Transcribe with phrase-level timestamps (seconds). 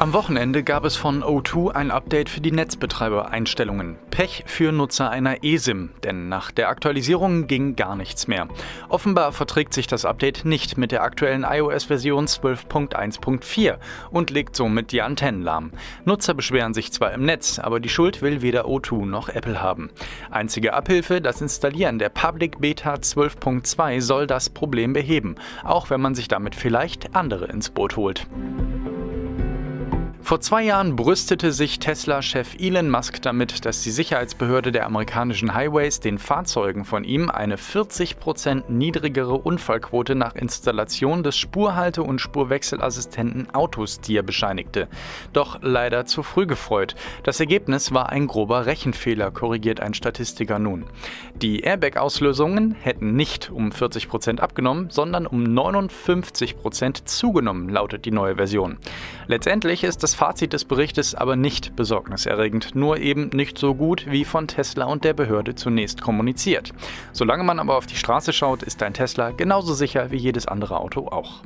[0.00, 3.98] Am Wochenende gab es von O2 ein Update für die Netzbetreiber-Einstellungen.
[4.10, 8.48] Pech für Nutzer einer eSIM, denn nach der Aktualisierung ging gar nichts mehr.
[8.88, 13.76] Offenbar verträgt sich das Update nicht mit der aktuellen iOS-Version 12.1.4
[14.10, 15.70] und legt somit die Antennen lahm.
[16.06, 19.90] Nutzer beschweren sich zwar im Netz, aber die Schuld will weder O2 noch Apple haben.
[20.30, 26.14] Einzige Abhilfe, das Installieren der Public Beta 12.2 soll das Problem beheben, auch wenn man
[26.14, 28.26] sich damit vielleicht andere ins Boot holt.
[30.30, 35.98] Vor zwei Jahren brüstete sich Tesla-Chef Elon Musk damit, dass die Sicherheitsbehörde der amerikanischen Highways
[35.98, 44.22] den Fahrzeugen von ihm eine 40% niedrigere Unfallquote nach Installation des Spurhalte- und Spurwechselassistenten Autosteer
[44.22, 44.86] bescheinigte.
[45.32, 46.94] Doch leider zu früh gefreut.
[47.24, 50.84] Das Ergebnis war ein grober Rechenfehler, korrigiert ein Statistiker nun.
[51.42, 58.78] Die Airbag-Auslösungen hätten nicht um 40% abgenommen, sondern um 59% zugenommen, lautet die neue Version.
[59.26, 64.26] Letztendlich ist das Fazit des Berichtes aber nicht besorgniserregend, nur eben nicht so gut wie
[64.26, 66.74] von Tesla und der Behörde zunächst kommuniziert.
[67.14, 70.78] Solange man aber auf die Straße schaut, ist ein Tesla genauso sicher wie jedes andere
[70.78, 71.40] Auto auch.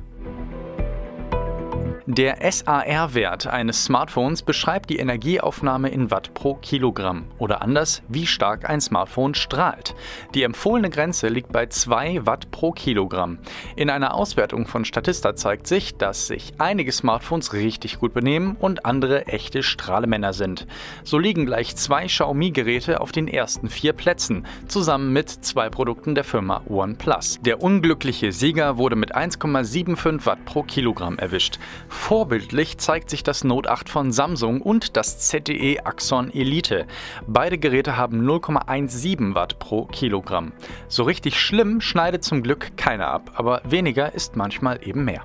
[2.07, 8.69] Der SAR-Wert eines Smartphones beschreibt die Energieaufnahme in Watt pro Kilogramm oder anders, wie stark
[8.69, 9.95] ein Smartphone strahlt.
[10.35, 13.39] Die empfohlene Grenze liegt bei 2 Watt pro Kilogramm.
[13.75, 18.85] In einer Auswertung von Statista zeigt sich, dass sich einige Smartphones richtig gut benehmen und
[18.85, 20.67] andere echte Strahlemänner sind.
[21.05, 26.25] So liegen gleich zwei Xiaomi-Geräte auf den ersten vier Plätzen, zusammen mit zwei Produkten der
[26.25, 27.39] Firma OnePlus.
[27.41, 31.59] Der unglückliche Sieger wurde mit 1,75 Watt pro Kilogramm erwischt.
[31.95, 36.87] Vorbildlich zeigt sich das Note 8 von Samsung und das ZTE Axon Elite.
[37.27, 40.53] Beide Geräte haben 0,17 Watt pro Kilogramm.
[40.89, 45.23] So richtig schlimm schneidet zum Glück keiner ab, aber weniger ist manchmal eben mehr.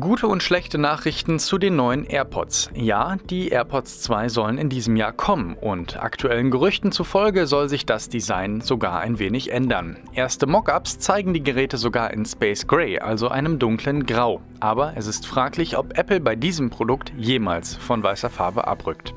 [0.00, 2.70] Gute und schlechte Nachrichten zu den neuen AirPods.
[2.74, 7.84] Ja, die AirPods 2 sollen in diesem Jahr kommen und aktuellen Gerüchten zufolge soll sich
[7.84, 9.96] das Design sogar ein wenig ändern.
[10.12, 14.40] Erste Mockups zeigen die Geräte sogar in Space Gray, also einem dunklen Grau.
[14.60, 19.14] Aber es ist fraglich, ob Apple bei diesem Produkt jemals von weißer Farbe abrückt.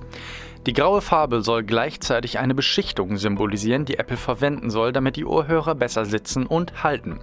[0.67, 5.73] Die graue Farbe soll gleichzeitig eine Beschichtung symbolisieren, die Apple verwenden soll, damit die Ohrhörer
[5.73, 7.19] besser sitzen und halten.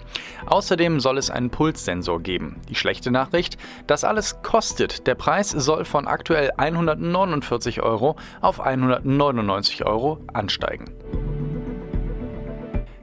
[0.46, 2.56] Außerdem soll es einen Pulssensor geben.
[2.68, 3.56] Die schlechte Nachricht,
[3.86, 5.06] das alles kostet.
[5.06, 10.86] Der Preis soll von aktuell 149 Euro auf 199 Euro ansteigen.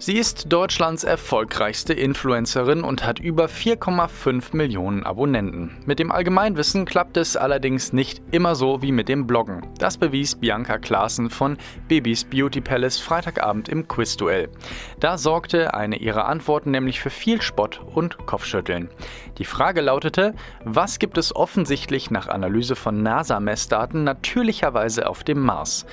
[0.05, 5.75] Sie ist Deutschlands erfolgreichste Influencerin und hat über 4,5 Millionen Abonnenten.
[5.87, 9.65] Mit dem Allgemeinwissen klappt es allerdings nicht immer so wie mit dem Bloggen.
[9.79, 11.57] Das bewies Bianca Klaassen von
[11.87, 14.49] Babys Beauty Palace Freitagabend im Quizduell.
[14.99, 18.89] Da sorgte eine ihrer Antworten nämlich für viel Spott und Kopfschütteln.
[19.39, 25.87] Die Frage lautete, was gibt es offensichtlich nach Analyse von NASA-Messdaten natürlicherweise auf dem Mars?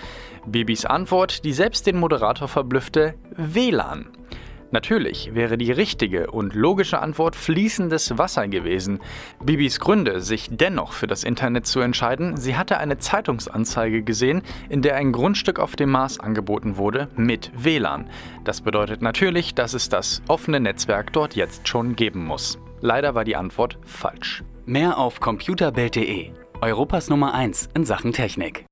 [0.44, 4.06] Bibis Antwort, die selbst den Moderator verblüffte, WLAN.
[4.72, 9.00] Natürlich wäre die richtige und logische Antwort fließendes Wasser gewesen.
[9.44, 14.80] Bibis Gründe, sich dennoch für das Internet zu entscheiden, sie hatte eine Zeitungsanzeige gesehen, in
[14.80, 18.08] der ein Grundstück auf dem Mars angeboten wurde mit WLAN.
[18.44, 22.58] Das bedeutet natürlich, dass es das offene Netzwerk dort jetzt schon geben muss.
[22.80, 24.42] Leider war die Antwort falsch.
[24.64, 26.30] Mehr auf computerbelt.de,
[26.62, 28.60] Europas Nummer 1 in Sachen Technik.